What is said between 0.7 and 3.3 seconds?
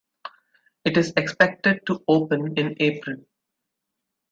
It is expected to open in April.